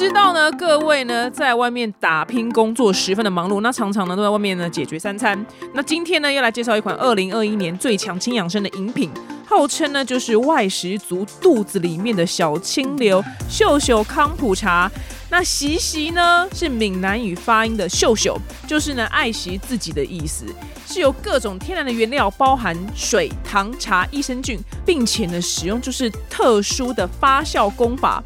[0.00, 5.44] 知道呢，各位呢在外面打拼工作十分的忙碌，那常常呢都在外面呢解决三餐。
[5.74, 9.10] 那今天呢要来介绍一款二零二一年最强轻养生的饮品，
[9.44, 14.90] 号称呢就是外食族肚子里面的小清流——秀秀康普茶。
[15.28, 20.46] 那习习呢是闽南语发音的秀秀，就是呢爱惜自己的意思，
[20.86, 28.24] 是由各种天然的原料，包含水、糖、茶、益生菌，并且呢使用就是特殊的发酵功法。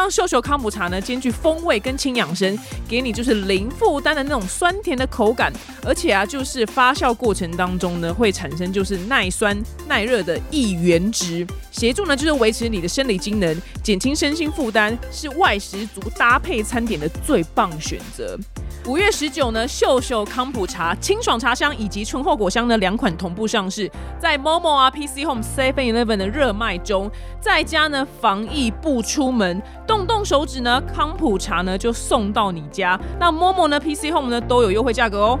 [0.00, 5.52] 让秀秀康普茶呢，兼具风味跟轻养生，给你就是零负担的那种酸甜的口感，
[5.84, 9.54] 而且啊，就是发酵过程当中呢，会产生就是耐酸
[9.86, 18.38] 耐热的一原值，协助呢就是维持你的生理机能，减轻身心负担，是外食族搭配餐点的最棒选择。
[18.86, 23.88] 五月十九呢，秀秀康普茶清爽茶香以及醇厚果香呢两款同步上市，
[24.18, 32.98] 在 Momo 啊、PC Home、Seven Eleven 的热卖中，在家呢防疫不出门，动动手指呢，康普茶呢就送到你家。
[33.20, 35.38] 那 Momo 呢、PC Home 呢都有优惠价格哦。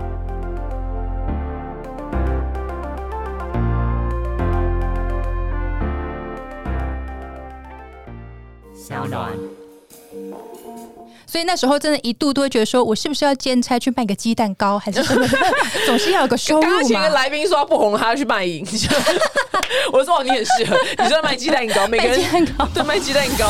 [8.74, 9.59] 小暖。
[11.30, 15.28] 所以那时候真的，一度都会觉得说，我是不是要兼差去卖个鸡蛋糕，还是什么？
[15.86, 17.08] 总是要有个收入嘛。
[17.10, 18.66] 来宾说他不红，他要去卖淫。
[19.92, 22.20] 我说哦，你很适合，你说卖鸡蛋糕，每个人
[22.74, 23.48] 对卖鸡蛋糕。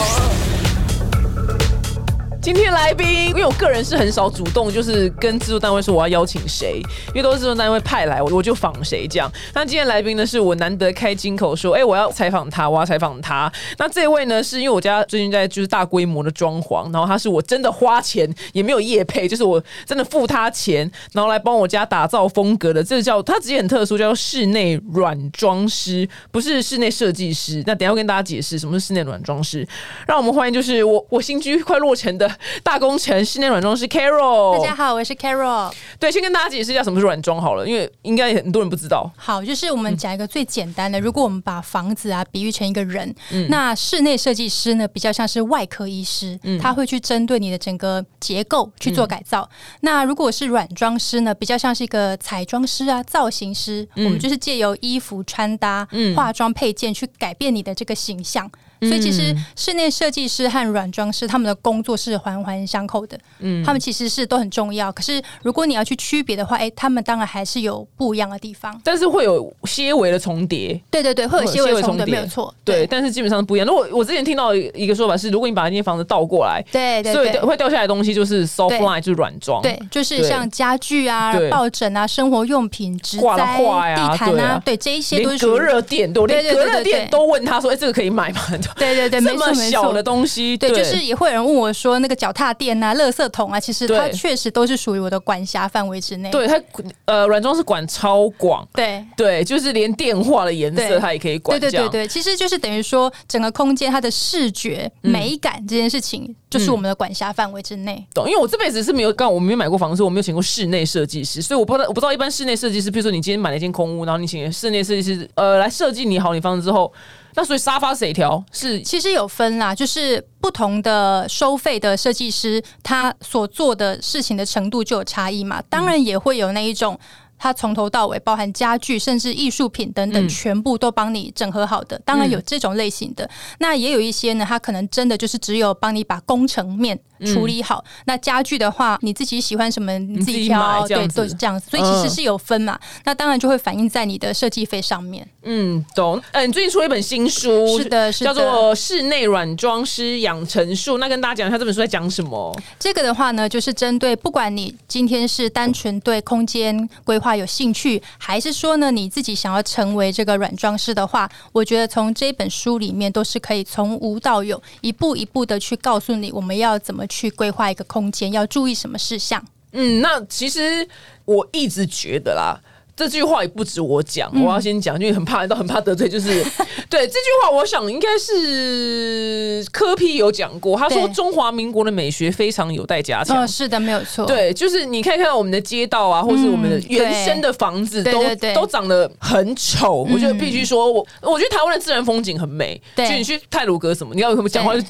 [2.43, 9.31] 今天来宾，因为我个人是很少主动，就是跟制作单位说我要邀请谁，因为都是制作单位派来，我我就访谁这样。
[9.55, 13.53] 那今天来宾呢，是我难得开金口说，哎，我要采访他，我要采访他。
[13.77, 27.63] 那这位呢，是因为我家最近在就是大规模的装潢，然后他是我真的花钱，也没有业配，就是我真的付他钱，然后来帮我家打造风格的，这个叫他直接很特殊，叫室内软装师，不是室内设计师。
[27.67, 29.69] 那等下跟大家解释什么是室内软装师。
[30.07, 32.30] 让我们欢迎就是我我新居快落成的。
[32.63, 35.73] 大工程室内软装师 Carol，大家好，我是 Carol。
[35.99, 39.11] 对，先跟大家解释一下什么是软装好了，因为应该很多人不知道。
[39.17, 43.15] 好，就是我们讲一个最简单的，如果我们把房子啊比喻成一个人，
[43.49, 49.49] 那室内设计师呢比较像是外科医师，他会去针对你的整个结构去做改造。
[49.81, 58.51] 那如果是软装师呢，比较像是一个彩妆师啊、造型师，我们就是借由衣服穿搭、化妆配件去改变你的这个形象。
[58.81, 64.91] 所以其实室内设计师和软装师他们的工作是环环相扣的，嗯，他们其实是都很重要。
[64.93, 70.81] 可是如果你要去区别的话，哎，他们当然还是有不一样的地方，但是会有些微的重叠。
[70.91, 72.55] 对对对，会有些微重叠，没有错。
[72.65, 73.67] 对，但是基本上不一样。
[73.67, 83.59] 如果我之前听到一个说法是，如果你把那间房子倒过来，对对，所以会掉下来的东西就是 soft line，就是软装，对，就是像家具啊、抱枕啊、生活用品、植栽、
[83.95, 88.41] 地毯啊，对，这一些都是隔热垫，对，连隔热垫都问他说：“哎，这个可以买吗？”
[88.77, 89.55] 对对对，没错。
[89.71, 96.31] 小的东西，对，就是也会有人问我说，那个脚踏垫啊、垃圾桶啊，其实它确实都是属于我的管辖范围之内。
[96.31, 96.61] 对它，
[97.05, 101.59] 呃，软装是管超广，对对，就是连电话的颜色它也可以管。
[101.59, 108.05] 对对对对，其实就是等于说，整个空间它的视觉美感这件事情，就是我们的管辖范围之内。
[108.15, 108.27] 懂？
[108.29, 116.93] 因为我这辈子是没有，刚我没有买过房子，我没有请过室内设计师，所以我不知道，我不知道一般室内设计师，比如说你今天买了一间空屋，然后你请室内设计师，呃，来设计你好你房子之后。
[117.35, 118.43] 那所以沙发谁调？
[118.53, 125.63] 是其实有分啦，就是不同的收费的设计师，他所做的事情的程度就有差异嘛。
[125.69, 126.99] 当然也会有那一种。
[127.43, 131.99] 他从头到尾，包含家具，甚至艺术品等等，全部都帮你整合好的。
[132.05, 133.29] 当然有这种类型的，
[133.61, 137.83] 那也有一些呢，它可能真的就是只有帮你把工程面处理好。
[138.05, 141.71] 那家具的话，你自己喜欢什么，你自己挑，对，都是这样子。
[141.71, 142.79] 所以其实是有分嘛。
[143.05, 145.27] 那当然就会反映在你的设计费上面。
[145.45, 146.21] 嗯，懂。
[146.33, 150.97] 嗯，你最近出了一本新书，是的，是叫做《室内软装师养成术》。
[150.99, 152.55] 那跟大家讲一下这本书在讲什么？
[152.79, 157.30] 这个的话呢，就是针对不管你今天是单纯对空间规划。
[157.37, 158.91] 有兴趣，还是说呢？
[158.91, 169.45] 你自己想要成为这个软装师的话，我觉得从这本书里面都是可以从无到有，一步一步的去告诉你，我们要怎么去规划一个空间，要注意什么事项。
[169.73, 170.87] 嗯，那其实
[171.25, 172.61] 我一直觉得啦。
[173.01, 176.07] 这句话也不止我讲，我要先讲，因为很怕，都很怕得罪。
[176.07, 176.29] 就是
[176.91, 183.49] 对这句话，我想应该是柯批有讲过，他说中华民国的美学非常有待加强。
[183.49, 184.27] 是的，没有错。
[184.27, 188.23] 对，就是你可以看到我们的街道啊，或是我们的原生的房子，都
[188.55, 190.07] 都长得很丑。
[190.13, 192.79] 我觉得必须说，我我觉得台湾的自然风景很美。
[192.97, 194.83] 就你去泰鲁阁什么，你要什么讲话就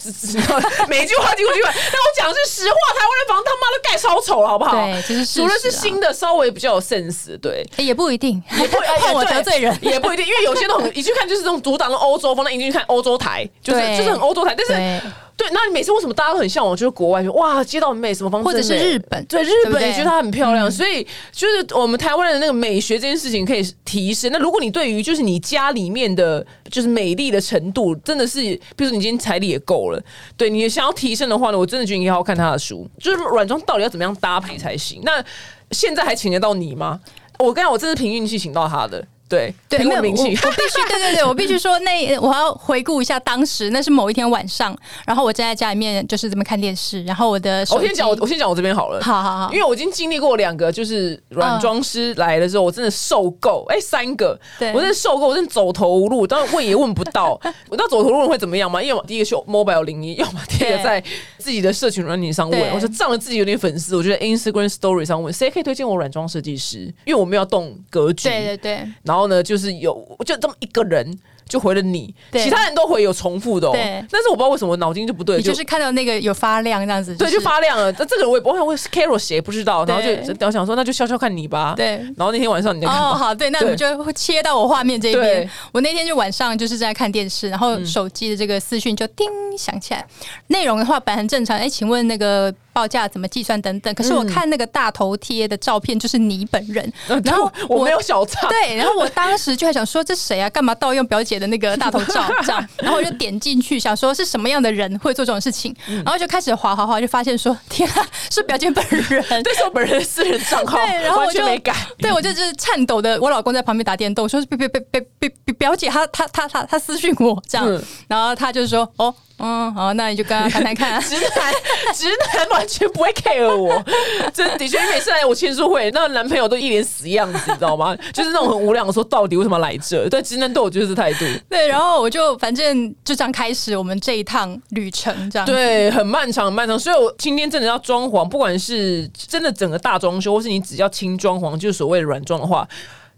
[0.89, 1.71] 每一句话经过句话。
[1.73, 4.85] 但我讲的是实话，台湾的房他妈都盖超丑了，好不好？
[4.87, 7.39] 对，其实除了是新的，稍微比较有 sense。
[7.41, 7.95] 对，也。
[8.01, 15.07] 不一定，也不 怕我得罪人，也不一定，因为有些都很一去看就是这种阻挡的欧洲风，那一进去看欧洲台，就是就是很欧洲台，但是。
[15.37, 21.03] 对，那你每次为什么大家都很向往，就是国外，就哇，街道很美，什么房子或者是日本对日本也觉得它很漂亮，所以
[21.33, 24.31] 就是我们台湾人的那个美学这件事情可以提升。
[24.31, 28.39] 那如果你对于就是你家里面的就是美丽的程度，真的是，
[28.77, 30.03] 比如说你今天彩礼也够了，
[30.37, 35.01] 对你想要提升的话呢，我真的觉得你要看他的书，就是软装到底要怎么样搭配才行。
[35.05, 35.25] 那
[35.71, 37.01] 现在还请得到你吗？
[37.41, 39.07] 我跟你讲，我这是凭运气请到他的。
[39.31, 40.23] 对，对，凭没有名气。
[40.23, 49.01] 我我必须，对对对，我必须说，那我要回顾一下当时，那是某一天晚上，然后我站在家里面就是这么看电视，然后我的我先讲我，我先讲我这边好了。
[49.01, 53.65] 好好好因，为我已经经历过两个，就是软装师来的时候，我真的受够。
[53.69, 57.41] 哎、三个，对我真的受够，我真的走投无路，当然问也问不到。
[57.71, 58.83] 我知道走投无路会怎么样嘛？
[58.83, 61.01] 要么第一个秀 mobile 零一，要么第二个在
[61.39, 62.71] 自己的社群软体上问对。
[62.75, 66.93] 我就仗着自己有点粉丝，我觉得 Instagram Story 上问，谁可以推荐我软装设计师？
[67.05, 68.29] 因为我们要动格局。
[68.29, 69.95] 对对对然后呢，就是有
[70.25, 71.19] 就这么一个人
[71.49, 73.73] 就回了你，其他人都回有重复的哦。
[73.73, 77.91] 对但是我不知道为什么脑筋就不对，你就是看到那个有发亮这样子，对，是就发亮了。
[77.99, 81.75] 那这个人我也不我想问是 Carol 谁不知道，然后就对我想说那就笑笑看你吧。
[81.77, 81.87] 对。
[82.17, 83.19] 然后那天晚上你在干哦，嘛？
[83.19, 85.51] 好，对，那我们就会切到我画面这一边。
[85.73, 89.27] 我那天就晚上就是在看电视，然后手机的这个私讯就叮
[89.59, 90.07] 响起来。
[90.49, 93.95] 内容的话本来很正常，哎，请问那个报价怎么计算等等。
[93.95, 96.93] 可是我看那个大头贴的照片就是你本人，
[97.25, 100.49] 然后我没有小差，对，然后我当时就在想说，这谁啊？
[100.51, 102.25] 干嘛盗用表姐的那个大头照？
[102.45, 109.25] 这样，然后我就点进去，想说是什么样的人会做这种事情，然后就开始滑滑滑，就发现说，天啊，是表姐本人。
[109.45, 111.75] 这是我本人的私人账号，对，然后我就没改。
[111.99, 121.01] 对我就就是颤抖的，我老公在旁边打电动，说别别别别别别表姐她她她她她私讯我这样，嗯然后他就说哦嗯好，那你就跟他谈谈看、啊。
[121.07, 121.53] 直男，
[121.95, 122.07] 直
[122.37, 123.83] 男完全不会 care 我，
[124.35, 127.97] 真的确，每次来我签书会，那男朋友都一脸死样子，你知道吗？
[128.13, 130.07] 就是那种很无聊的说，到底为什么要来这？
[130.11, 135.47] 对，直男对我就是这态度，对，然后我就反正就这样开始我们这一趟旅程，这样。
[135.47, 136.79] 对，很漫长，很漫长。
[136.79, 142.69] 所以我今天真的要装潢，不管是真的整个大装修，或是你只要轻装潢，就是所谓的软装的话。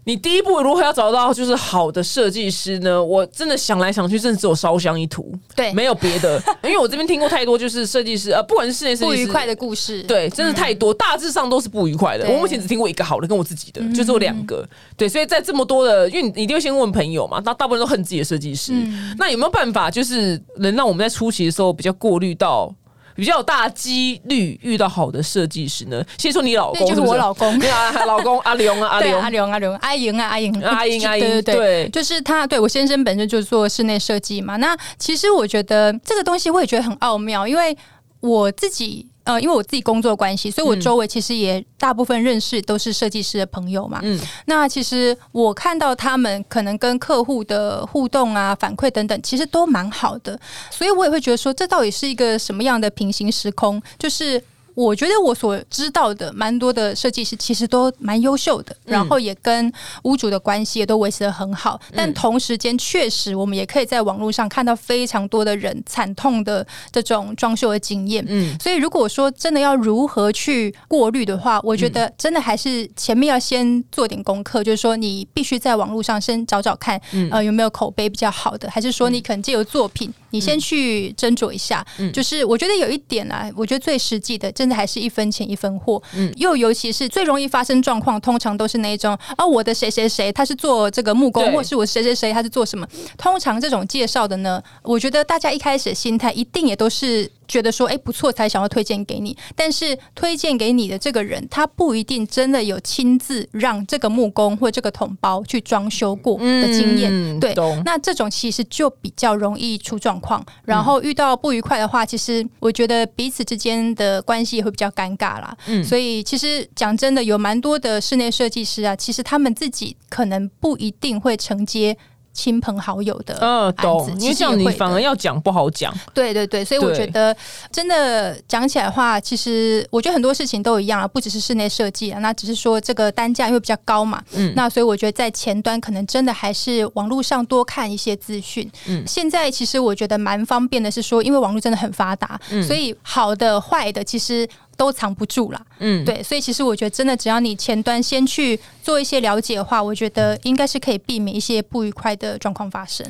[0.05, 3.01] 你第一步如何要找到就是好的设计师呢？
[3.03, 6.41] 我真的想来想去，真的只有烧香一图，对没有别的。
[6.63, 12.27] 因为我这边听过太多，就是设计师呃，不管是室内设计师不愉快的故事，对，真的太多，大致上都是不愉快的。
[12.29, 14.67] 我目前只听过一个好的，跟我自己的，就只有两个。
[14.97, 18.73] 对，所以在这么多的，因为你一定会先问朋友嘛，那大部分都恨自己的设计师。
[19.17, 22.73] 那有没有办法，就是能让我们在初期的时候比较过滤到？
[23.15, 26.03] 比较有大几率遇到好的设计师呢？
[26.17, 34.55] 先说你老公那就是我老公 对啊，老公阿龙啊，阿对龙阿龙阿龙阿莹啊阿莹阿莹 阿莹对对对对，就是他对我先生本身就做室内设计嘛。
[34.57, 37.77] 那其实我觉得这个东西我也觉得很奥妙，因为
[38.19, 39.07] 我自己。
[39.23, 43.99] 呃，因为我自己工作关系，所以我周围其实也大部分认识都是设计师的朋友嘛。
[44.03, 50.39] 嗯那其实我看到他们可能跟客户的互动啊、反馈等等，其实都蛮好的，
[50.69, 53.81] 所以我也会觉得说，这到底是一个什么样的平行时空？
[53.97, 54.41] 就是
[54.75, 59.71] 我觉得我所知道的蛮多的设计师其实都蛮优秀的，然后也跟
[60.03, 61.79] 屋主的关系也都维持的很好。
[61.95, 68.23] 但同时间，确实我们也可以在网络上看到非常多的人惨痛的这种装修的经验。
[68.27, 76.99] 嗯，所以如果说真的要如何去过滤的话，我觉得真的还是前面要先做点功课，就是说你必须在网络上先找找看，
[77.31, 81.85] 呃，有没有口碑比较好的，还是说你可能借由作品，你先去斟酌一下。
[82.13, 86.01] 就是我觉得有一点啊，我觉得最实际的，真的还是一分钱一分货。
[86.15, 92.87] 嗯，又尤其是最容易发生状况，通常都是那一种啊，我的谁谁谁他是做这个木工，或是我谁谁谁他是做什么。
[93.17, 99.35] 通常这种介绍的呢，我觉得大家一开始的心态一定也都是觉得说，哎、不错才想要推荐给你。
[99.55, 107.39] 但是推荐给你的这个人，他不一定真的有亲自让这个木工或这个桶包去装修过的经验。
[107.39, 107.53] 对
[107.85, 115.55] 那这种其实就比较容易出状况，然后遇到不愉快的话，其实我觉得彼此之间的关系也会比较尴尬啦。
[115.67, 121.97] 嗯所以其实讲真的，有蛮多的室内设计师啊，其实他们自己可能不一定会承接。
[122.33, 125.93] 亲朋好友的嗯，案懂子，，因为这样你反而要讲不好讲。
[126.13, 127.35] 对对对，所以我觉得
[127.71, 138.69] 真的讲起来的话，其实我觉得很多事情都一样啊，不只是室内设计啊，那只是说这个单价因为比较高嘛，嗯那所以我觉得在前端可能真的还是网络上多看一些资讯。
[138.87, 144.47] 嗯现在其实我觉得蛮方便的，是说因为网络真的很发达，嗯所以好的坏的其实。
[144.75, 153.05] 都藏不住啦，嗯，对，所以其实我觉得真的只要你前端先去做一些了解的话，我觉得应该是可以避免一些不愉快的状况发生。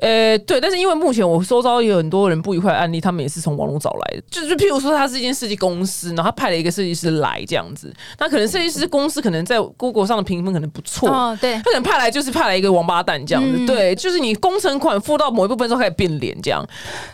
[0.00, 4.22] 呃，对，但是因为目前我收到有很多人不愉快的案例，他们也是从网络找来的。
[4.30, 13.66] 就是譬如说，他是一间设计公司，然后他派了一个设计师来这样子，那可能设计师公司可能在 Google 上的评分可能不错，哦，对他可能派来就是派来一个王八蛋这样子。
[13.66, 16.64] 对，就是你工程款付到某一部分之后开始变脸这样。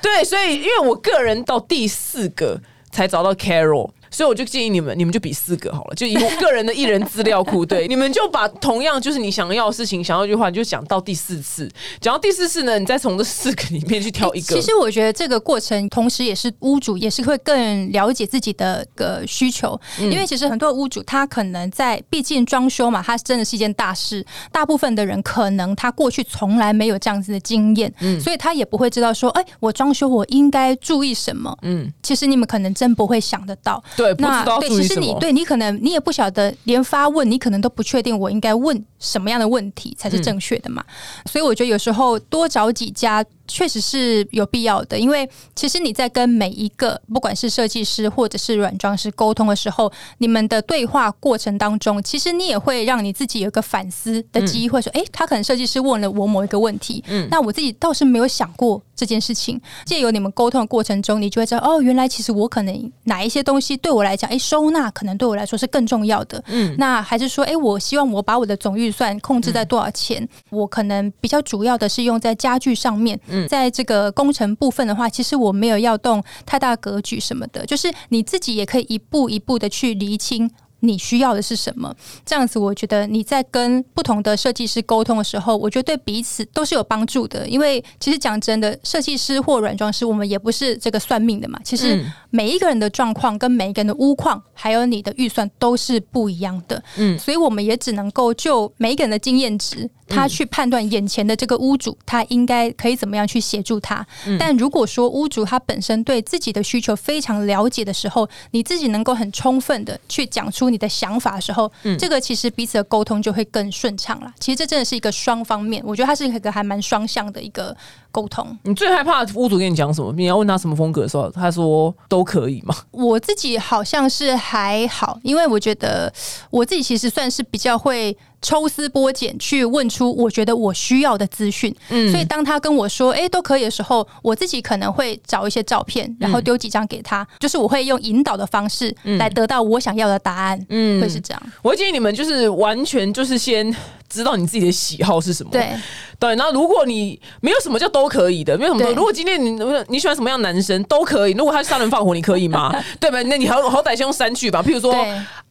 [0.03, 2.61] 对，所以因为我个人到第四个
[2.95, 3.91] 才找到 Carol。
[4.15, 11.69] 所以我就建议你们，你们就比四个好了，就以我个人的艺人资料库， 对，你们就把同样就是你想要的事情，想要一句话，你就讲到第四次，
[12.01, 14.55] 讲到第四次呢，你再从这四个里面去挑一个。
[14.55, 33.83] 其实我觉得这个过程，同时也是屋主也是会更了解自己的个需求，因为其实很多屋主他可能在，毕竟装修嘛，他真的是一件大事，大部分的人可能他过去从来没有这样子的经验，嗯，所以他也不会知道说，哎，我装修我应该注意什么，嗯，其实你们可能真不会想得到。
[33.97, 40.83] 对，那对，其实你对你可能你也不晓得，连发问你可能都不确定，我应该问什么样的问题才是正确的嘛？
[41.31, 43.25] 所以我觉得有时候多找几家。
[43.47, 59.61] 确实是有必要的，因为其实你在跟每一个不管是设计师或者是软装师沟通的时候，你们的对话过程当中，其实你也会让你自己有个反思的机会，说，哎，他可能设计师问了我某一个问题，嗯，那我自己倒是没有想过这件事情。
[59.85, 70.27] 借由你们沟通的过程中，你就会知道，哦，原来其实我可能哪一些东西对我来讲，哎，收纳可能对我来说是更重要的，嗯，那还是说，哎，我希望我把我的总预算控制在多少钱？
[70.51, 73.19] 我可能比较主要的是用在家具上面。
[73.29, 80.49] 嗯在这个工程部分的话，其实我没有要动太大格局什么的，就是你自己也可以一步一步的去厘清。
[80.81, 81.95] 你需要的是什么？
[82.27, 87.49] 这样子，我觉得你在跟不同的设计师沟通的时候，我觉得对彼此都是有帮助的。
[87.49, 91.59] 因为其实讲真的，设计师或软装师，我们也不是这个算命的嘛。
[91.65, 96.83] 其实每一个人的状况跟每一个人的屋况，还有你的预算都是不一样的。
[96.97, 104.05] 嗯，所以我们也只能够就每一个人的经验值，他去判断眼前的这个屋主，他应该可以怎么样去协助他。
[104.37, 110.69] 但如果说屋主他本身对自己的需求非常了解的时候，你自己能够很充分的去讲出。
[110.69, 114.35] 你的想法的时候，嗯，这个其实彼此的沟通就会更顺畅了。
[114.41, 117.77] 其实这真的是一个双方面，我觉得它是一个还蛮双向的一个
[118.15, 118.57] 沟通。
[118.63, 120.13] 你最害怕屋主跟你讲什么？
[120.17, 122.73] 你要问他什么风格的时候，他说都可以吗？
[122.93, 126.13] 我自己好像是还好，因为我觉得
[126.51, 128.17] 我自己其实算是比较会。
[128.45, 141.43] 抽丝剥茧去问出我觉得我需要的资讯，嗯，所以当他跟我说“哎，都可以”的时候，我自己可能会找一些照片，然后丢几张给他，就是我会用引导的方式来得到我想要的答案，嗯，会是这样。
[141.63, 143.75] 我建议你们就是完全就是先。
[144.15, 145.51] 知道你自己的喜好是什么？
[145.51, 145.71] 对
[146.19, 148.91] 对，然后如果你没有什么叫都可以的，没有什么。
[148.93, 152.73] 如果今天你你喜欢什么样男生都可以，如果他是杀人放火，你可以吗？
[153.01, 153.21] 对吧？
[153.25, 154.63] 那你好好歹先用删去吧。
[154.63, 154.95] 譬如说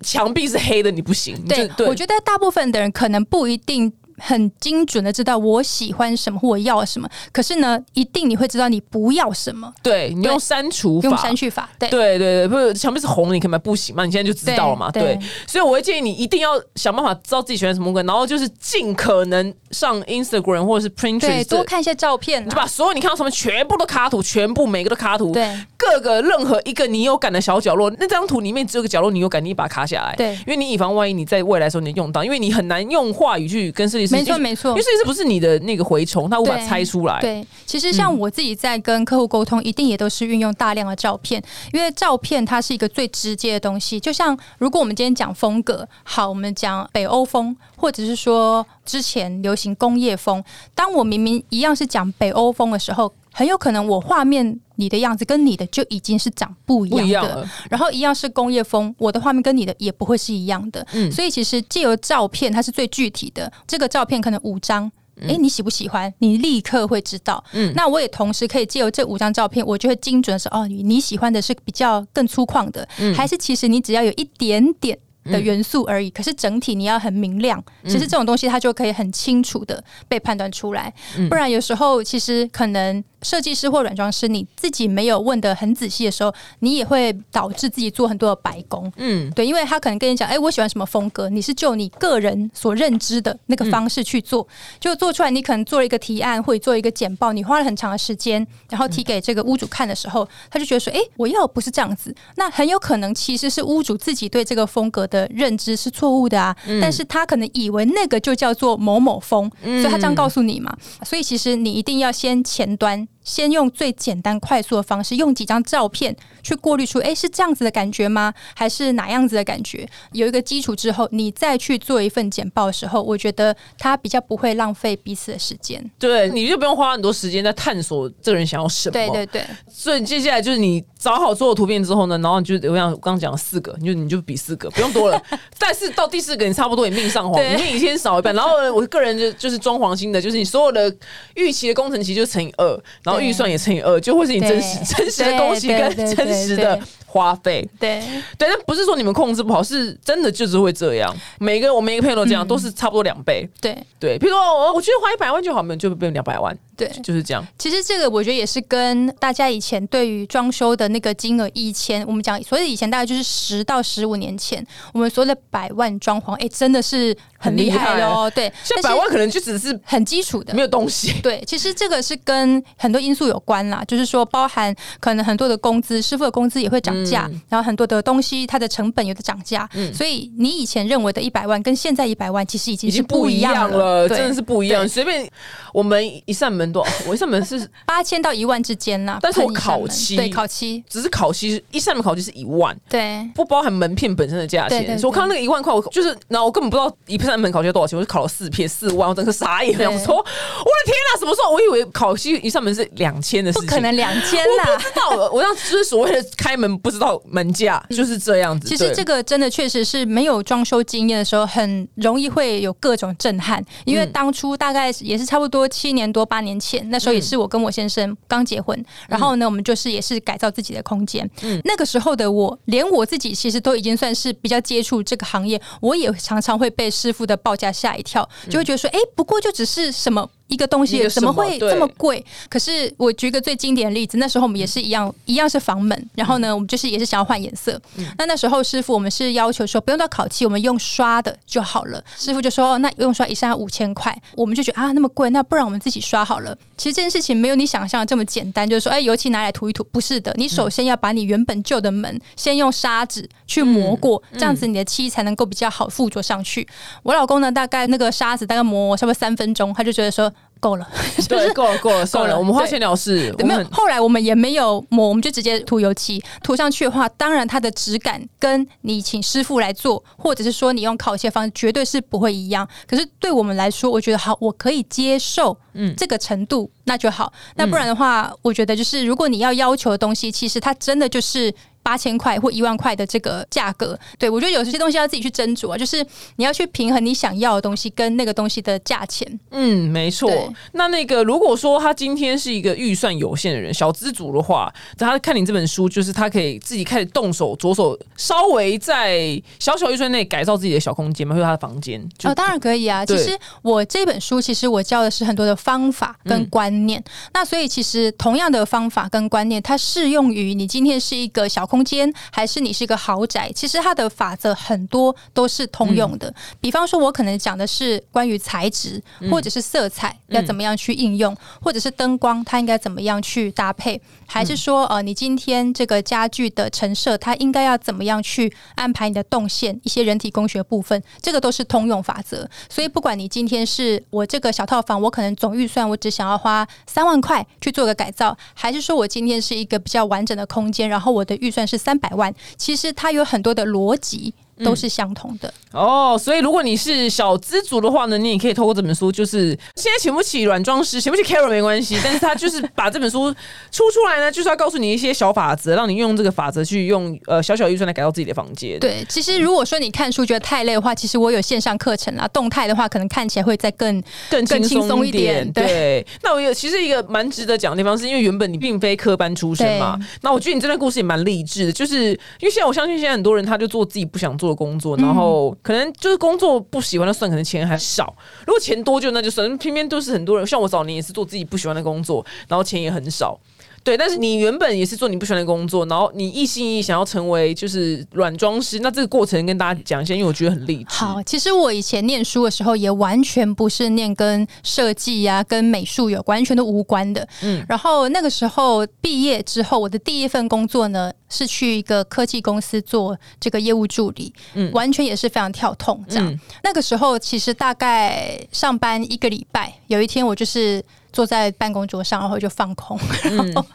[0.01, 1.35] 墙壁是黑的，你不行。
[1.47, 3.91] 对，我觉得大部分的人可能不一定。
[4.17, 9.71] 很精准的知道我喜欢什么或我要什么，可是呢，一定你会知道你不要什么。
[9.81, 14.05] 对你用删除用删去法，对对对对，不是墙壁是红，你可能不行嘛？
[14.05, 14.91] 你现在就知道了嘛？
[14.91, 15.17] 对，
[15.47, 34.75] 所以我会建议你一定要想办法知道自己喜欢什么歌，然后就是尽可能上 Instagram 或者是 Pinterest 多看一些照片，就把所有你看到什么全部都卡图，全部每个都卡图，对各个任何一个你有感的小角落，那张图里面只有个角落你有感，你把它卡下来，对，因为你以防万一你在未来的时候你用到，因为你很难用话语去跟设没错没错。
[34.75, 37.19] 设计师不是你的那个蛔虫，他无法猜出来。
[37.21, 41.41] 对，其实像我自己在跟客户沟通，一定也都是运用大量的照片，
[41.71, 43.99] 因为照片它是一个最直接的东西。
[43.99, 50.43] 就像如果我们今天讲风格，好，我们讲北欧风，或者是说之前流行工业风，
[50.75, 53.13] 当我明明一样是讲北欧风的时候。
[53.33, 60.85] 很有可能我画面你的样子跟你的就已经是长不一样的，然后一样是工业风，我的画面跟你的也不会是一样的。
[60.93, 63.51] 嗯，所以其实借由照片，它是最具体的。
[63.67, 66.13] 这个照片可能五张，哎，你喜不喜欢？
[66.19, 67.43] 你立刻会知道。
[67.53, 74.97] 嗯，那我也同时可以借由这五张照片，我就会精准的说，哦，你喜欢的是比较更粗犷的，还是其实你只要有一点点。
[75.31, 80.93] 的元素而已，可是整体你要很明亮，其实这种东西它就可以很清楚的被判断出来，
[81.29, 83.01] 不然有时候其实可能。
[83.23, 88.91] 设计师或软装师，你自己没有问的很仔细的时候，你也会导致自己做很多的白工。
[88.97, 94.47] 嗯，对，因为他可能跟你讲，哎，我喜欢什么风格，你是就你个人所认知的那个方式去做，
[94.79, 95.31] 就做出来。
[95.31, 106.55] 你可能做了一个提案或者做一个简报，你花了很长的时间，然后提给这个屋主看的时候，他就觉得说，哎，我要不是这样子，那很有可能其实是屋主自己对这个风格的认知是错误的啊。
[106.81, 110.75] 但是他可能以为那个就叫做某某风，所以他这样告诉你嘛。
[111.03, 113.07] 所以其实你一定要先前端。
[113.23, 118.33] 先用最简单快速的方式，用几张照片去过滤出，哎，是这样子的感觉吗？
[118.55, 119.87] 还是哪样子的感觉？
[120.11, 125.83] 有一个基础之后，你再去做一份简报的时候，我觉得它比较不会浪费彼此的时间。
[125.97, 128.93] 对，你就不用花很多时间在探索这个人想要什么。
[128.93, 129.45] 对对对。
[129.69, 135.21] 所以接下来就是你找好所有图片之后呢，然后你就我想刚刚讲四个，你就你就比四个，不用多了。
[135.57, 138.35] 但是到第四个，你差不多也命上黄，你命先少一半。
[138.35, 140.93] 然后我个人就就是装黄心的，就是你所有的
[141.35, 146.79] 预期的工程期就乘以二，然后预算也乘以二，就会是你真实真实的东西跟真实的。
[147.13, 148.01] 花费对
[148.39, 151.15] 对，但不是说你们控制不好，是真的就是会这样。
[151.37, 153.47] 每个我每一个朋友都这样，都是差不多两倍。
[153.61, 156.57] 对对，譬如说我我觉得花一百万就好，没有就变两百万。
[156.75, 157.47] 对，就是这样。
[157.59, 168.31] 其实这个我觉得也是跟大家以前对于装修的那个金额，以前我们讲，所以以前大概就是十到十五年前，我们所谓的百万装潢，哎，真的是很厉害哦。
[168.33, 171.13] 对， 像百万可能就只是很基础的，没有东西。
[171.21, 179.93] 对，其实这个是跟很多因素有关啦，就是说包含可能很多的工资，师傅的工资也会涨价，然后很多的东西它的成本有的涨价，嗯。
[179.93, 184.87] 所以你以前认为的一百万跟现在一百万其实已经是不一样了，真的是不一样。
[184.89, 185.29] 随便
[185.73, 186.63] 我们一扇门。
[186.73, 194.97] 多， 我一扇门是八千到一万之间啦，但是我烤漆对烤漆只是烤漆一扇门烤漆是一万，对，不包含门片本身的价钱。
[194.97, 201.53] 所以我看到那个一万块，我就是，然后我根本不知道一扇门烤漆多少钱，我就烤了四片四万，我整个傻眼，我说我的天哪，什么时候？
[201.53, 208.69] 我以为烤漆一扇门是两千的事情，不可能两千啦，我不知道，我让就是所谓的开门不知道门价就是这样子。
[208.69, 217.33] 其实这个真的确实是没有装修经验的时候，很容易会有各种震撼，因为当初大概也是差不多七年多八年前，那时候也是。
[217.33, 221.29] 我跟我先生刚结婚，然后呢，我们就是也是改造自己的空间。
[221.41, 230.29] 嗯，那个时候的我，连我自己其实都已经算是比较接触这个行业，我也常常会被师傅的报价吓一跳，就会觉得说，哎，不过就只是什么。
[230.47, 232.23] 一个东西怎么会这么贵？
[232.49, 237.81] 可是我举个最经典的例子，那时候我们也是一样，一样是房门，然后呢，我们就是也是想要换颜色。
[238.17, 242.03] 那那时候师傅我们是要求说不用到烤漆，我们用刷的就好了。
[242.17, 246.55] 师傅就说哦，那用刷一扇五千块，我们就觉得啊那么贵，那不然我们自己刷好了。
[246.77, 256.67] 其实这件事情没有你想象的这么简单，就是说哎油漆拿来涂一涂，不是的，你首先要把你原本旧的门先用砂纸去磨过，这样子你的漆才能够比较好附着上去。
[257.01, 260.31] 我老公呢，大概那个砂纸大概磨差不多三分钟，他就觉得说。
[260.63, 260.87] 够了，
[261.27, 263.35] 对，够了，够了，够了，我们花钱了事。
[263.39, 272.65] 没有，后来我们也没有抹，我们就直接涂油漆，涂上去的话，当然它的质感跟你请师傅来做，或者是说你用烤漆方式，绝对是不会一样。
[272.87, 277.33] 可是对我们来说，我觉得好，我可以接受，嗯，这个程度那就好。
[277.55, 281.53] 那不然的话，我觉得就是如果你要要求的东西，其实它真的就是。
[281.83, 286.03] 八千块或一万块的这个价格，对我觉得有些东西要自己去斟酌啊，就是
[286.37, 289.27] 你要去平衡你想要的东西跟那个东西的价钱。
[289.51, 290.31] 嗯，没错。
[290.71, 302.01] 那那个如果说他今天是一个预算有限的人，小资主的话，他看你这本书，就是他可以自己开始动手，着手稍微在小小预算内改造自己的小空间嘛，或者他的房间。
[302.23, 303.05] 哦，当然可以啊。
[303.05, 307.03] 其实我这本书，其实我教的是很多的方法跟观念。
[307.33, 311.67] 那所以其实同样的方法跟观念，它适用于你今天是一个小。
[311.73, 316.31] 空间还是你是一个豪宅，其实它的法则很多都是通用的。
[316.61, 332.47] 比方说，我可能讲的是关于材质，或者是色彩要怎么样去应用，或者是灯光它应该怎么样去搭配，还是说呃，你今天这个家具的陈设它应该要怎么样去安排你的动线，一些人体工学部分，这个都是通用法则。
[332.69, 341.63] 所以不管你今天是我这个小套房，我可能总预算我只想要花三万块去做个改造，还是说我今天是一个比较完整的空间，然后我的预算。
[341.63, 344.33] 是三百万，其实它有很多的逻辑。
[344.63, 345.53] 都是相同的。
[345.71, 353.33] 哦，所以如果你是小资族的话呢，你也可以透过这本书，就是现在请不起软装师，请不起 Carol 没关系，但是他就是把这本书
[353.71, 358.79] 出出来呢，就是要告诉你一些小法则，让你用这个法则去用呃小小预算来改造自己的房间。
[358.79, 365.51] 对，其实如果说你看书觉得太累的话，其实我有线上课程啦，动态的话可能看起来会再更更更轻松一点。
[365.51, 375.23] 对，那我有其实一个蛮值得讲的地方，是因为原本你并非科班出身嘛，那我觉得你这段故事也蛮励志的，就是因为现在我相信现在很多人他就做自己不想做的工作，然后。
[375.23, 378.13] 哦，可能就是工作不喜欢的算，可能钱还少。
[378.45, 383.39] 如果钱多就那就算，偏偏都是很多人，像我早年也是做自己不喜欢的工作，然后钱也很少。
[383.83, 390.95] 对，但是你原本也是做你不喜欢的工作，然后你一心一意想要成为就是软装师，那这个过程跟大家讲一下，因为我觉得很励志。
[390.95, 397.27] 好，其实我以前念书的时候也完全不是念跟设计呀、跟美术有完全都无关的。
[397.41, 406.39] 嗯，然后那个时候毕业之后，我的第一份工作呢是去一个科技公司做这个业务助理，嗯，完全也是非常跳痛这样。
[406.63, 410.81] 那个时候其实大概上班一个礼拜，有一天我就是。
[411.13, 413.65] 坐在办公桌上，然后就放空，然后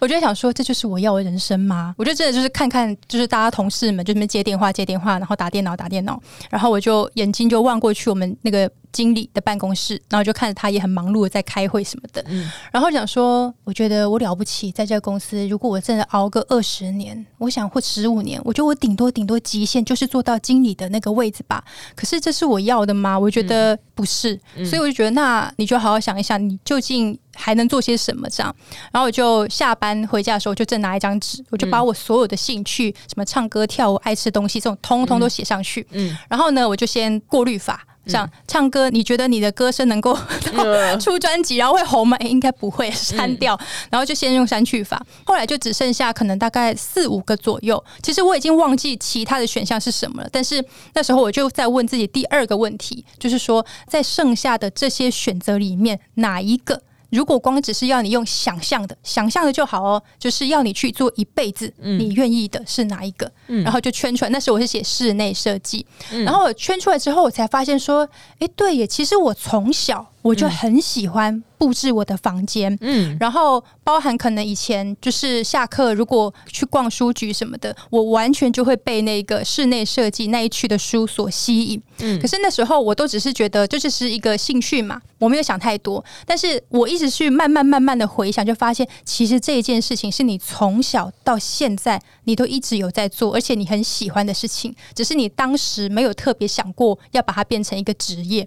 [0.00, 1.94] 我就想说，这就是我要的人生吗？
[1.96, 12.24] 我就真的就是看看，就是大家同事们就那边接电话接电话，然后打电脑打电脑，然后我就眼睛就望过去我们那个经理的办公室，然后就看着他也很忙碌的在开会什么的，
[12.72, 21.62] 然后想说，我觉得我了不起，在这个公司，如果我真的熬个二十年，我想或十五年，我觉得我顶多顶多极限就是做到经理的那个位置吧。
[21.94, 23.18] 可是这是我要的吗？
[23.18, 28.28] 我觉得不是，所以我就觉得，那你就好好想一想，你究竟还能做些什么？
[28.28, 28.54] 这样，
[28.92, 35.86] 然后我就下班回家的时候，就正拿一张纸，我就把我所有的兴趣，什么唱歌、跳舞、爱吃东西，这种通通都写上去。
[35.92, 37.86] 嗯，然后呢，我就先过滤法。
[38.06, 40.16] 像唱歌，你觉得你的歌声能够
[41.00, 42.16] 出专辑，然后会红吗？
[42.24, 43.58] 应该不会，删掉，
[43.90, 45.00] 然后就先用删去法。
[45.24, 47.82] 后来就只剩下可能大概四五个左右。
[48.02, 56.82] 其实我已经忘记其他的选项是什么了，但是那时候我就在问自己第二个问题，就是说在剩下的这些选择里面，哪一个？
[57.10, 63.30] 如果光只是要你用想象的，想象的就好哦，就是要你去做一辈子，你愿意的是哪一个？
[63.62, 64.30] 然后就圈出来。
[64.30, 65.84] 那时候我是写室内设计，
[66.24, 70.06] 然后我圈出来之后，我才发现说，哎，对耶，其实我从小。
[70.22, 98.46] 我就很喜欢布置我的房间，嗯，然后包含可能以前就是下课如果去逛书局什么的，我完全就会被那个室内设计那一区的书所吸引，嗯，可是那时候我都只是觉得这只是一个兴趣嘛，我没有想太多，但是我一直去慢慢慢慢的回想，就发现其实这一件事情是你从小到现在你都一直有在做，而且你很喜欢的事情，只是你当时没有特别想过要把它变成一个职业，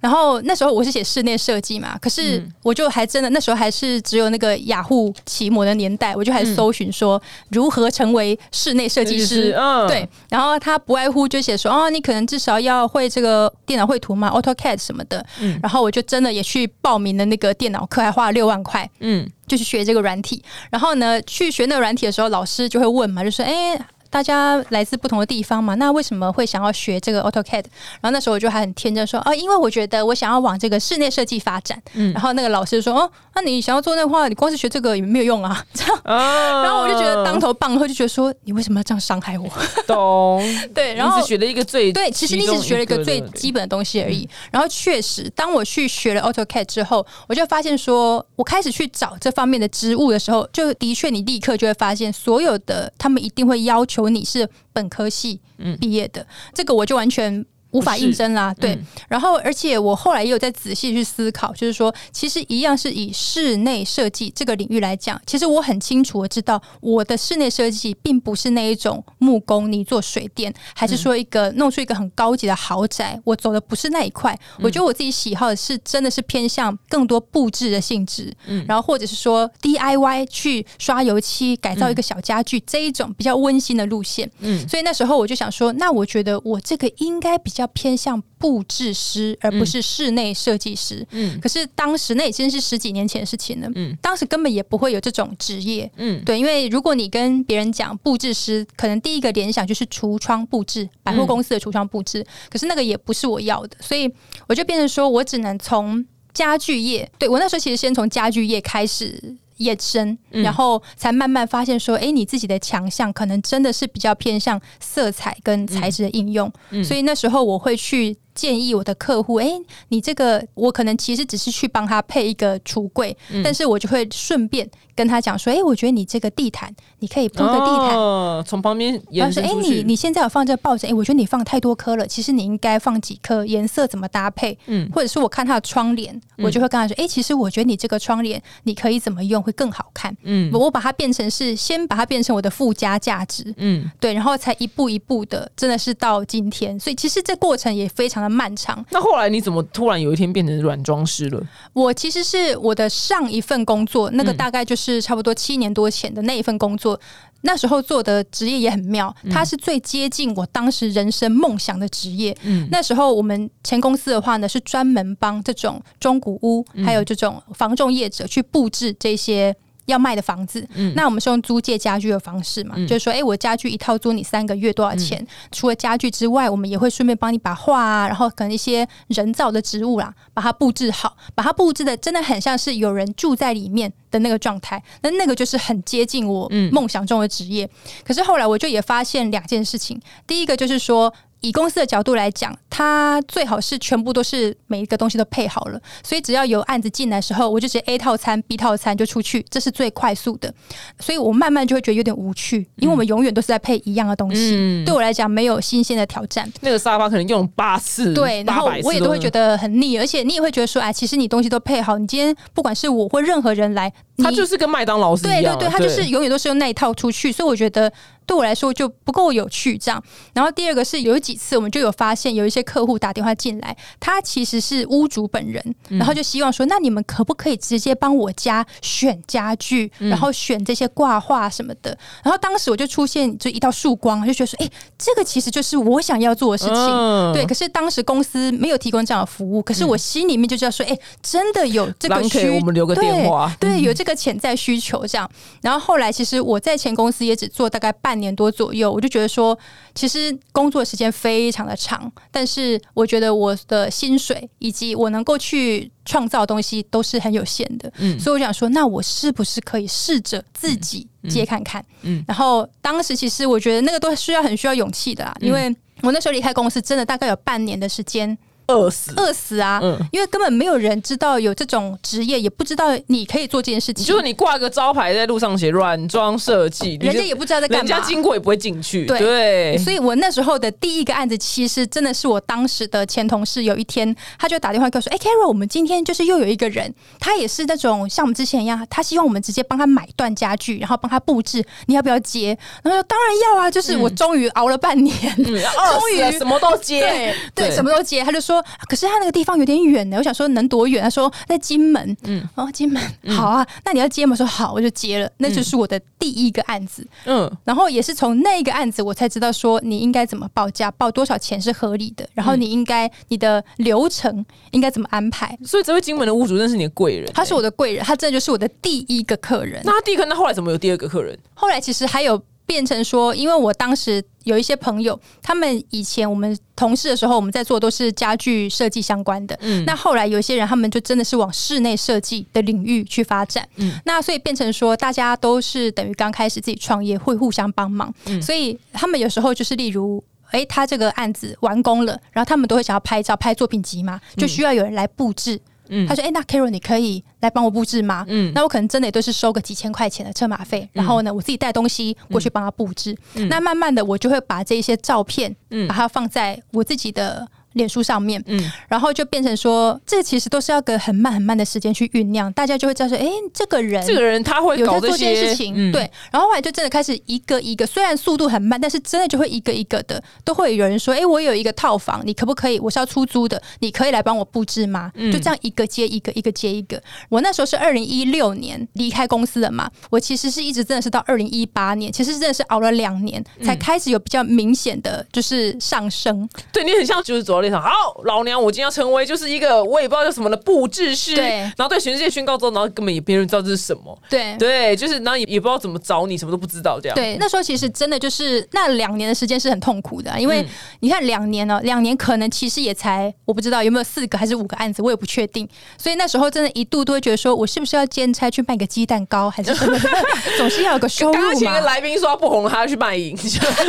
[0.00, 1.02] 然后那时候我是写。
[1.12, 7.20] 室内设计嘛，可是我就还真的那时候还是只有那个雅虎奇摩的年代，我就还搜寻说
[7.50, 9.54] 如何成为室内设计师。
[9.58, 15.24] 嗯对，然后他不外乎就写说哦，你可能至少要会这个电脑绘图嘛，AutoCAD 什么的。
[15.40, 18.88] 嗯，然后我就真的也去报名了那个电脑课，还花了六万块。
[19.00, 20.42] 嗯，就去学这个软体。
[20.70, 23.78] 然后呢，去学那个软体的时候，老师就会问嘛，就说哎。
[24.12, 27.64] 大家来自不同的地方嘛，那为什么会想要学这个 AutoCAD？
[28.02, 31.80] 然后那时候我就还很天真说，哦，因为我觉得我想要往这个室内设计发展。
[31.94, 35.64] 嗯，然后那个老师说，哦，那你想要做那话，你光是学这个也没有用啊。
[35.72, 39.48] 这样， 然后我就觉得当头棒喝，就觉得说，你为什么要这样伤害我？
[39.86, 40.42] 懂？
[40.74, 44.28] 对，然后只学了一个最对，其实你只学了一个最基本的东西而已。
[44.50, 54.82] 然后确实，当我去学了 AutoCAD 之后，我就发现说，我开始去找这方面的职务的时候，就的确你立刻就会发现，所有的他们一定会要求你是本。
[54.82, 55.40] 本科系
[55.80, 57.46] 毕业的，这个我就完全。
[57.72, 58.78] 无法应征啦，对。
[59.08, 74.38] 然后，而且我后来也有在仔细去思考，就是说，其实一样是以室内设计这个领域来讲，其实我很清楚的知道，我的室内设计并不是那一种木工，你做水电，还是说一个弄出一个很高级的豪宅，我走的不是那一块。
[74.60, 84.68] 我觉得我自己喜好的是真的是偏向更多布置的性质，嗯，然后或者是说 DIY 去刷油漆改造一个小家具这一种比较温馨的路线，嗯。
[84.68, 87.61] 所以那时候我就想说，那我觉得我这个应该比较。
[87.62, 91.06] 要偏向布置师，而不是室内设计师。
[91.12, 93.68] 嗯，可是当时那已经是十几年前的事情了。
[93.74, 95.90] 嗯，当时根本也不会有这种职业。
[95.96, 102.26] 嗯，对，因为如果你跟别人讲布置师，可能第一个联想就是橱窗布置，百货公司的橱窗布置。
[102.50, 104.12] 可是那个也不是我要的，所以
[104.48, 107.10] 我就变成说我只能从家具业。
[107.18, 109.36] 对我那时候其实先从家具业开始。
[109.62, 116.52] 延伸，然后才慢慢发现说，哎，你自己的强项可能真的是比较偏向色彩跟材质的应用，
[116.84, 118.16] 所以那时候我会去。
[118.34, 119.50] 建议我的客户，哎，
[119.88, 134.56] 你这个我可能其实只是去帮他配一个橱柜，但是我就会顺便跟他讲说，哎，我觉得你这个地毯你可以铺个地毯，从旁边延伸哎，你你现在有放这个抱枕，哎，我觉得你放太多颗了，其实你应该放几颗，颜色怎么搭配？
[134.66, 140.16] 嗯，或者是我看他的窗帘，我就会跟他说，哎，其实我觉得你这个窗帘你可以怎么用会更好看？
[140.22, 148.21] 嗯，我把它变成是先把它变成我的附加价值，嗯，对，然后才一步一步的，真的是到今天，所以其实这过程也非常。
[148.30, 148.84] 漫长。
[148.90, 151.40] 那后来你怎么突然有一天变成软装师了？
[151.72, 156.98] 我其实是我的上一份工作，那个大概就是差不多七年多前的那一份工作。
[157.44, 162.36] 那时候做的职业也很妙，它是最接近我当时人生梦想的职业。
[162.42, 169.54] 嗯，那时候我们前公司的话呢，是专门帮这种中古屋还有这种房仲业者去布置这些。
[169.92, 172.74] 要卖的房子，嗯那我们是用租借家具的方式嘛？
[172.86, 175.24] 就是说，哎，我家具一套租你三个月多少钱？
[175.50, 184.82] 除了家具之外，我们也会顺便帮你把画啊，然后可能一些人造的植物啦，把它布置好，把它布置的真的很像是有人住在里面的那个状态。
[185.02, 187.68] 那那个就是很接近我梦想中的职业。
[188.04, 191.12] 可是后来我就也发现两件事情，第一个就是说。
[191.42, 200.52] 以公司的角度来讲，它最好是全部都是每一个东西都配好了，所以只要有案子进来的时候，我就直接 A 套餐、B 套餐就出去，这是最快速的。
[200.98, 206.50] 所以我慢慢就会觉得有点无趣，因为我们永远都是在配一样的东西，对我来讲没有新鲜的挑战。
[206.60, 217.92] 那个沙发可能用八次，对，然后我也都会觉得很腻，而且你也会觉得说，哎，其实你东西都配好，你今天不管是我或任何人来，他就是跟麦当劳是一样，对对对，他就是永远都是用那一套出去，所以我觉得。
[218.24, 220.00] 对我来说就不够有趣，这样。
[220.32, 231.98] 然后第二个是有几次我们就有发现，有一些客户打电话进来，他其实是屋主本人，然后就希望说，那你们可不可以直接帮我家选家具，然后选这些挂画什么的？
[232.22, 237.32] 然后当时我就出现就一道曙光，就觉得说，哎，这个其实就是我想要做的事情。
[237.34, 245.30] 对，可是当时公司没有提供这样的服务，可是我心里面就知道说，哎，真的有这个需，我们留个电话，对，有这个潜在需求这样。
[245.60, 248.22] 然后后来其实我在前公司也只做大概半。
[248.22, 249.58] 年多左右，我就觉得说，
[249.96, 261.84] 其实工作时间非常的长，但是我觉得我的薪水以及我能够去创造东西都是很有限的，嗯，所以我想说，那我是不是可以试着自己接看看？
[262.02, 268.38] 嗯，然后当时其实我觉得那个都需要很需要勇气的，因为我那时候离开公司，真的大概有半年的时间。
[268.68, 269.80] 饿死，饿死啊！
[269.82, 274.04] 嗯，因为根本没有人知道有这种职业，也不知道你可以做这件事情。
[274.04, 279.06] 就是你挂个招牌在路上写软装设计，人家也不知道在干嘛，人家经过也不会进去。
[279.06, 283.62] 对，所以我那时候的第一个案子，其实真的是我当时的前同事。
[283.62, 298.22] 有一天，他就打电话跟我说：“哎，Carol，我们今天就是又有一个人，他也是那种像我们之前一样，他希望我们直接帮他买断家具，然后帮他布置，你要不要接？”然后说：“当然要啊！”就是我终于 熬了半年，终于什么都接，对，什么都接。
[298.24, 298.51] 他就说。
[298.88, 301.02] 可是他那个地方有点远呢，我想说能多远？
[301.02, 304.34] 他说在金门，嗯，哦，金门好啊，那你要接吗？
[304.34, 315.56] 说好，我就接了，那就是我的第一个案子，嗯，然后也是从那个案子我才知道说你应该怎么报价，报多少钱是合理的，然后你应该你的流程应该怎么安排。
[315.64, 319.80] 所以这位金门的屋主认识你的贵人，他是我的贵人，他真的就是我的第一个客人。
[319.84, 321.38] 那他第一个，那后来怎么有第二个客人？
[321.54, 322.42] 后来其实还有。
[322.72, 329.54] 变成说，因为我当时有一些朋友，他们以前我们同事的时候，我们在做都是家具设计相关的。
[329.60, 333.68] 嗯，那后来有一些人，他们就真的是往室内设计的领域去发展。
[333.76, 338.10] 嗯，那所以变成说，大家都是等于刚开始自己创业，会互相帮忙。
[338.24, 345.56] 嗯，所以他们有时候就是例如，哎，他这个案子完工了，然后他们都会想要拍照、拍作品集嘛，就需要有人来布置。
[345.56, 345.60] 嗯，
[346.08, 348.24] 他说：“哎，那 Carol，你可以来帮我布置吗？
[348.28, 353.16] 嗯，那我可能真的也都是收个几千块钱的车马费，然后呢，我自己带东西过去帮他布置。
[353.48, 366.10] 那慢慢的，我就会把这些照片，嗯，把它放在我自己的。”脸书上面，嗯，然后就变成说，这其实都是要个很慢很慢的时间去酝酿，大家就会知道说，哎，这个人，这个人他会有在做这件事情，对。
[366.30, 372.78] 然后后来就真的开始一个一个，虽然速度很慢，但是真的就会一个一个的，都会有人说，哎，我有一个套房，你可不可以？
[372.78, 375.10] 我是要出租的，你可以来帮我布置吗？
[375.32, 377.02] 就这样一个接一个，一个接一个。
[377.28, 386.48] 我那时候是二零一六年离开公司的嘛，我其实是一直真的是到二零一八年，其实真的是熬了两年才开始有比较明显的就是上升。
[386.72, 388.42] 对你很像就是走好老。
[388.42, 394.56] 娘，我今天要成为就是一个我也不知道叫什么的布置师，对，然后对全世界宣告之后，然后根本也别人知道这是什么，对。
[394.58, 397.14] 对，就是然后也也不知道怎么找你，什么都不知道这样。
[397.14, 400.66] 对，那时候其实真的就是那两年的时间是很痛苦的，因为
[401.00, 409.96] 你看两年呢，两年可能其实也才我不知道有没有四个还是五个案子，我也不确定，所以那时候真的一度都会觉得说我是不是要兼差去卖个鸡蛋糕，还是什么，
[410.58, 413.36] 总是要有个收入来宾说他不红，他要去卖淫，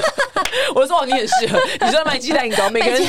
[0.75, 3.03] 我说你很适合，你说 卖鸡蛋糕，每个人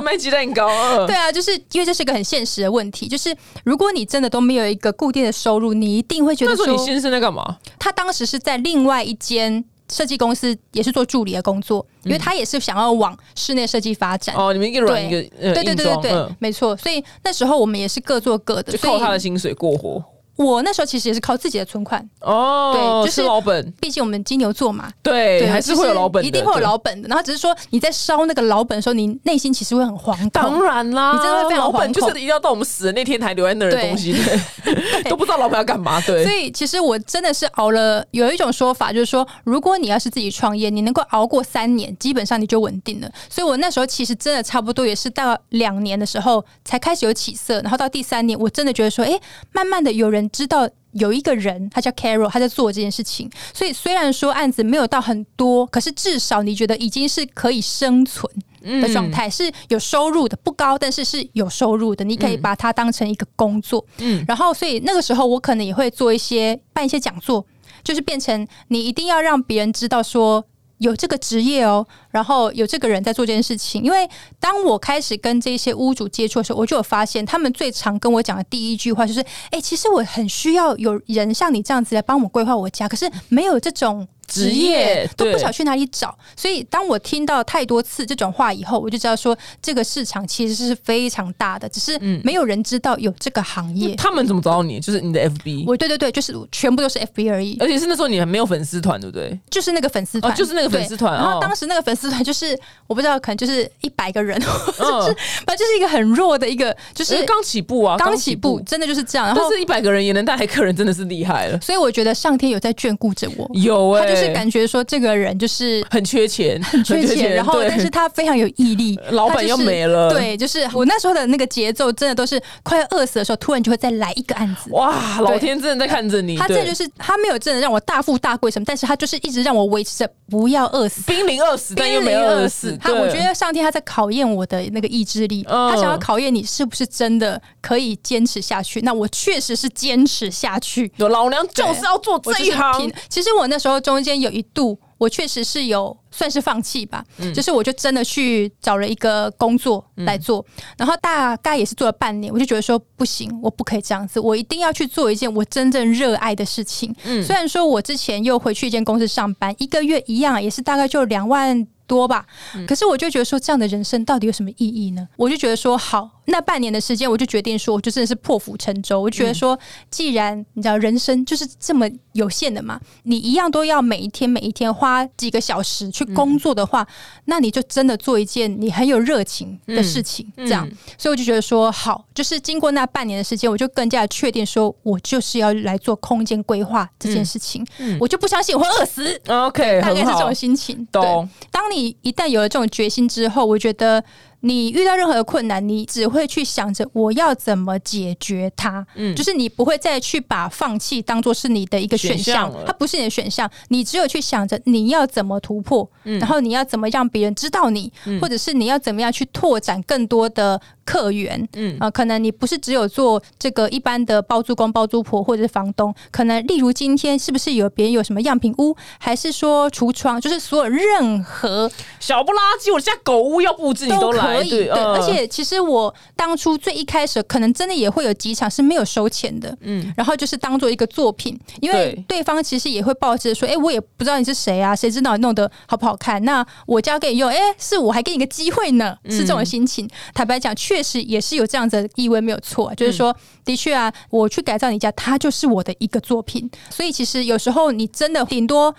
[0.00, 1.48] 对卖鸡蛋糕，对啊，就是。
[1.72, 7.58] 因为这是一个很现实的问题，就是如果你真的都没有一个固定的收入，你一定会觉得说，你先生在干嘛？
[7.78, 14.34] 他当时是在另外一间设计公司，也是做助理的工作，因为他也是想要往室内设计发展。
[14.34, 16.76] 哦，你们一个软一个对对对对对，没错。
[16.76, 20.02] 所以那时候我们也是各做各的，就靠他的薪水过活。
[20.38, 23.72] 我那时候其实也是靠自己的存款哦，对，就是老本。
[23.80, 27.08] 毕竟我们金牛座嘛，对，还是会有老本，一定会有老本的。
[27.08, 30.30] 然后只是说你在烧那个老本的时候，你内心其实会很惶恐。
[30.30, 34.14] 当然啦，你真的会非常惶恐，就是一定要到我们死的那天才留在那儿的东西，
[35.10, 36.00] 都不知道老本要干嘛。
[36.02, 38.04] 对，所以其实我真的是熬了。
[38.12, 43.10] 有一种说法就是说，如果你要是自己创业，你能够熬过三年，基本上你就稳定了。
[43.28, 49.18] 所以我那时候其实真的差不多也是到两年的时候才开始有起色，然后到第三年，我真的觉得说，哎，
[49.52, 50.68] 慢慢的有人知道。
[50.92, 53.30] 有一个人，他叫 Carol，他在做这件事情。
[53.52, 58.28] 所以虽然说案子没有到很多，可是至少你觉得已经是可以生存
[58.62, 62.02] 的状态，是有收入的，不高，但是是有收入的。
[62.02, 63.84] 你可以把它当成一个工作。
[63.98, 67.44] 嗯，然后所以那个时候我可能也会做一些办一些讲座，
[67.84, 70.42] 就是变成你一定要让别人知道说。
[70.78, 73.82] 有这个职业哦，然后有这个人在做这件事情。
[73.82, 74.08] 因为
[74.40, 93.94] 当我开始跟这些屋主接触的时候，我就有发现，他们最常跟我讲的第一句话就是：“哎，其实我很需要有人像你这样子来帮我规划我家，可是没有这种。”职业都不晓去哪里找，所以当我听到太多次这种话以后，我就知道说这个市场其实是非常大的，只是没有人知道有这个行业。
[93.96, 94.78] 他们怎么找到你？
[94.78, 95.64] 就是你的 FB？
[95.66, 97.56] 我对对对，就是全部都是 FB 而已。
[97.58, 99.38] 而且是那时候你还没有粉丝团，对不对？
[99.50, 101.14] 就是那个粉丝团，就是那个粉丝团。
[101.14, 109.26] 然后当时那个粉丝团就是我不知道，可能就是一百个人，就是反正就是一个很弱的一个，就是刚起步啊，刚起步，真的就是这样。
[109.26, 111.58] 然后是一百个人也能带来客人，真的是厉害了。
[111.60, 114.98] 所以我觉得上天有在眷顾着我，有哎，就是感觉说这。
[114.98, 132.76] 个人就是很缺钱，很缺钱，然后但是他非常有毅力，老板又没了，对，就是我那时候的那个节奏，真的都是快要饿死的时候，突然就会再来一个案子，哇，老天真的在看着你，他这就是他没有真的让我大富大贵什么，但是他就是一直让我维持着不要饿死，濒临饿死，但又没饿死。
[132.82, 138.80] 他我觉得上天他在考验我的那个意志力，他想要考验你是不是真的可以坚持下去。
[138.80, 142.92] 那我确实是坚持下去，老娘就是要做这一行。
[143.08, 144.78] 其实我那时候中间有一度。
[144.98, 150.44] 我确实是有算是放弃吧，就是我就真的去找了一个工作来做，
[150.76, 156.92] 然后大概也是做了半年，我就觉得说不行，我不可以这样子，我一定要去做一件我真正热爱的事情。
[157.22, 162.26] 虽然说我之前又回去一间公司上班，一个月一样也是大概就两万多吧，
[162.66, 165.06] 可是我就觉得说这样的人生到底有什么意义呢？
[165.16, 166.10] 我就觉得说好。
[166.28, 169.00] 那半年的时间，我就决定说，我就真的是破釜沉舟。
[169.00, 169.58] 我觉得说，
[169.90, 176.86] 既然你知道人生就是这么有限的嘛，你一样都要每一天每一天花几个小时去工作的话，
[177.24, 180.30] 那你就真的做一件你很有热情的事情。
[180.36, 187.66] 这样，所以我就觉得说，好，就是经过那半年的时间，我就更加确定说，我就是要来做空间规划这件事情。
[187.98, 189.18] 我就不相信我会饿死。
[189.28, 190.86] OK，大概是这种心情。
[190.92, 191.28] 懂。
[191.50, 194.04] 当你一旦有了这种决心之后，我觉得。
[194.40, 210.60] 你遇到任何的困难，你只会去想着我要怎么解决它，嗯，就是你不会再去把放弃当做是你的一个选项，它不是你的选项，你只有去想着你要怎么突破，然后你要怎么让别人知道你，或者是你要怎么样去拓展更多的。
[210.88, 221.70] 客源，嗯啊，可能你不是只有做这个一般的包租公、包租婆或者是房东，可能例如今天是不是有别人有什么样品屋，还是说橱窗，就是所有任何
[222.00, 224.48] 小不拉几，我家狗屋要布置你都可以。
[224.48, 236.24] 对，而且其实我当初最一开始可能真的也会有几场是没有收钱的，嗯，然后就是当做一个作品，因为对方其实也会抱着说，哎，我也不知道你是谁啊，谁知道你弄得好不好看？
[236.24, 239.86] 那我交给你用，哎，是我还给你个机会呢，是这种心情。
[240.14, 240.77] 坦白讲，确。
[240.78, 242.72] 确实也是有这样子的意味，没有错。
[242.76, 243.12] 就是说，
[243.44, 246.48] 的确啊，我去改造你家，它就是我的一个作品。
[246.70, 248.72] 所以其实有时候你真的顶多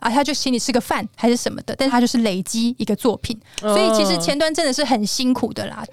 [0.00, 3.40] 啊，他就请你吃个饭还是什么的，但是他就是累积一个作品。
[3.60, 5.84] 所以其实前端真的是很辛苦的啦，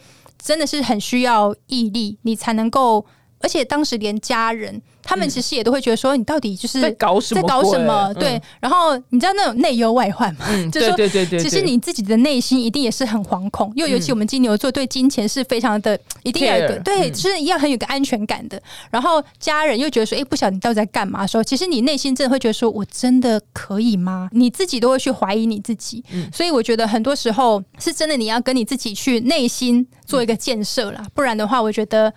[0.43, 3.05] 真的是很需要毅力，你才能够。
[3.39, 4.81] 而且当时连家人。
[5.03, 7.41] 他们其实也都会觉得说，你到底就是在搞什么？
[7.41, 8.13] 在搞什么？
[8.15, 8.41] 对。
[8.59, 10.45] 然后你知道那种内忧外患嘛？
[10.49, 11.39] 嗯，就说对对对。
[11.39, 18.61] 其实你自己的内心一定也是很惶恐，又尤其我们金牛座对金钱是非常的一定要有个对，就是一样很有个安全感的。
[18.89, 21.25] 然后家人又觉得说，哎，不晓得你到底在干嘛？
[21.25, 24.29] 时候，其实你内心真的会觉得说，我真的可以吗？
[24.31, 26.03] 你自己都会去怀疑你自己。
[26.11, 26.29] 嗯。
[26.31, 32.13] 所以我觉得很多时候是真的，你要跟你自己去内心做一个建设啦，不然的话，我觉得。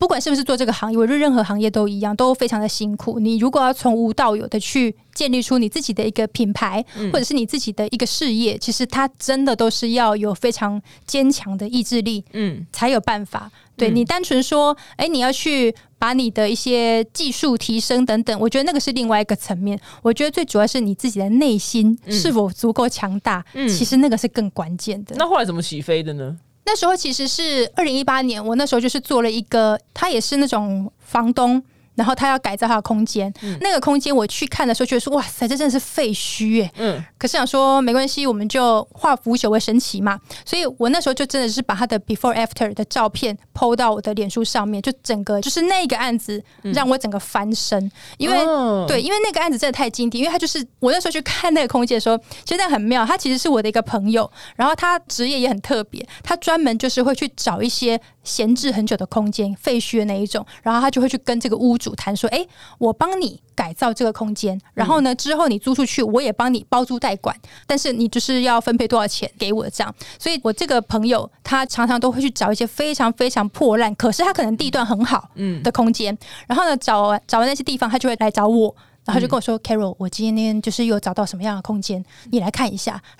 [0.00, 3.20] 不管是不是做这个行业，我觉得任何行业都一样，都非常的辛苦。
[3.20, 6.82] 你如果要从无到有的去建立出你自己的一个品牌，
[7.12, 13.50] 或者是你自己的一个事业，其实它真的都是要有非常坚强的意志力，嗯，才有办法。
[13.76, 19.78] 对你单纯说，哎，你要去把你的一些技术提升等等，我觉得那个是另外一个层面。
[20.00, 25.14] 我觉得最主要是你自己的内心是否足够强大，嗯，其实那个是更关键的。
[25.18, 26.38] 那后来怎么起飞的呢？
[26.70, 31.60] 那时候其实是二零一八年，我那时候就是做了一个，他也是那种房东。
[32.00, 36.72] 然后他要改造他的空间，那个空间我去看的时候，觉得说哇塞，这真的是废墟哎。
[36.78, 37.04] 嗯。
[37.18, 40.18] 可是想说没关系，我们就化腐朽为神奇嘛。
[40.46, 48.38] 所以我那时候就真的是把他的 before after 的照片 PO 到我的脸书上面，就整个就是那个案子让我整个翻身，因为
[48.86, 53.04] 对，因为那个案子真的太经典，因为他就是我那时候去看那个空间的时候，其实很妙。
[53.04, 61.94] 他其实是我的一个朋友，然后他职业也很特别，他专门就是会去找一些闲置很久的空间、废墟的那一种，然后他就会去跟这个屋主。
[61.94, 62.46] 谈说，哎，
[62.78, 69.94] 我帮你改造这个空间，然后呢，之后你租出去，我也帮你包租代管，但是你就是要分配多少钱给我这样。
[70.18, 76.16] 所以我这个朋友他常常都会去找一些非常非常破烂，可是他可能地段很好嗯的空间，
[76.46, 78.74] 然后呢，找完找完那些地方，他就会来找我。
[79.06, 83.02] 然后就跟我说：“Carol，我今天就是又找到什么样的空间，你来看一下。”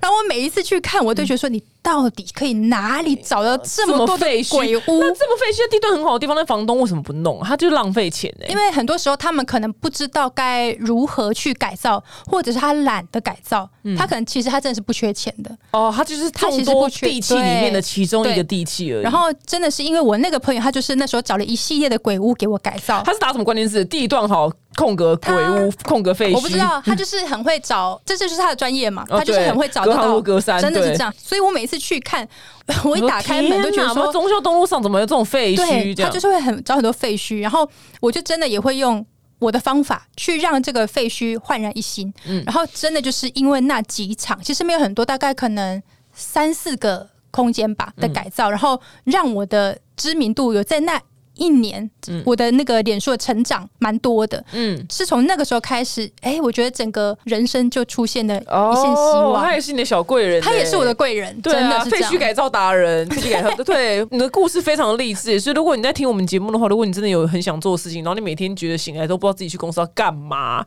[0.00, 4.80] 然后我每一次去看，我都觉得说：“你到底可以哪里找到这么多的废墟鬼屋？
[5.00, 7.42] 那这么废墟的地段很好的地方，那房东为什么不弄？
[7.44, 13.68] 他就是浪费钱哎、因为很多时候他们可能不知道该如何去改造，或者是他懒得改造，
[13.98, 15.54] 他可能其实他真的是不缺钱的。
[15.72, 19.02] 哦，他就是他其实不缺地契里面的其中一个地契而已。
[19.02, 23.02] 然后真的是因为我那个朋友，他就是那时候找了一系列的鬼屋给我改造。
[23.04, 23.84] 他是打什么关键字？
[23.84, 26.34] 地段好，空格鬼屋，空格废墟。
[26.34, 30.20] 我不知道，他就是很会找，这就是他的专业嘛，哦他就是很会找到，
[30.60, 31.12] 真的是这样。
[31.18, 32.26] 所以我每次去看，
[32.84, 35.94] 我一打开门都觉得说，中秀东路上怎么有这种废墟？
[35.94, 37.68] 对他就是会很找很多废墟，然后
[38.00, 39.04] 我就真的也会用
[39.38, 42.12] 我的方法去让这个废墟焕然一新。
[42.26, 51.00] 嗯然后真的就是因为那几场，其实没有很多，大概可能三四个空间吧的改造，然后让我的知名度有在那
[51.34, 51.88] 一年，
[52.24, 54.42] 我的那个脸书的成长蛮多的。
[54.52, 54.84] 嗯。
[54.90, 59.42] 是从那个时候开始，哎、我觉得整个人生就出现了哦，一线希望。
[59.42, 61.96] 他也是你的小贵人欸，他也是我的贵人，对啊，真的。
[61.96, 65.40] 废墟改造达人，废墟改造 对你的故事非常励志。
[65.40, 70.64] 所以如果你在听我们节目的话，如果你真的有很想做的事情，然后你每天觉得醒来都不知道自己去公司要干嘛，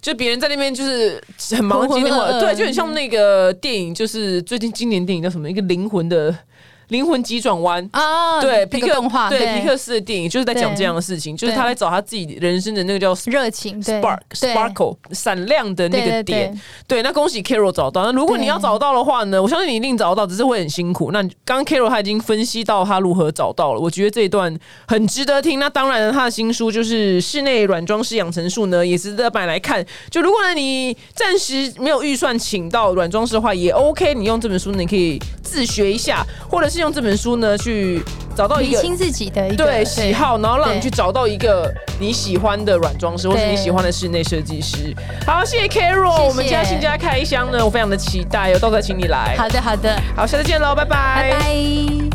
[0.00, 1.22] 就别人在那边就是
[1.56, 5.50] 很忙的今天 对，就很像那个电影，就是最近今年电影叫什么？
[5.50, 6.34] 一个灵魂的
[6.90, 7.88] 灵魂急转弯。
[7.92, 17.02] 啊，对，那皮克个动画，对皮克斯的电影就是在讲这样的事情，就是他在找他自己人生的那个叫热情，spark sparkle 闪亮的那个点对。
[17.02, 18.04] 那恭喜 Carol 找到。
[18.04, 21.10] 那如果你要找到的话呢，我相信你一定找得到，只是会很辛苦。
[21.12, 24.54] 那刚刚 Carol 他已经分析到他如何找到了，我觉得这一段
[24.86, 25.58] 很值得听。
[25.58, 29.84] 那当然了，他的新书就是《室内软装师养成术》呢，也值得买来看。
[30.10, 34.14] 就如果呢你暂时没有预算请到软装师的话，也 OK。
[34.14, 38.02] 你用这本书呢，你可以自学一下，或者是用这本书呢去
[38.36, 44.94] 找到一个清自己的一个对喜好，然后让你去找到一个你喜欢的软装师，或是你喜欢的室内设计师。
[45.26, 49.36] 好，谢谢 Carol，谢谢我们家新家开箱呢，我非常的期待，哦到时候请你来。
[49.36, 52.09] 好的好的，好，下次见喽，拜拜拜拜。